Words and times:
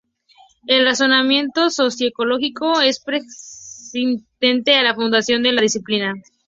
El 0.65 0.83
razonamiento 0.87 1.69
sociológico 1.69 2.81
es 2.81 2.99
preexistente 2.99 4.73
a 4.73 4.81
la 4.81 4.95
fundación 4.95 5.43
de 5.43 5.51
la 5.53 5.61
disciplina. 5.61 6.15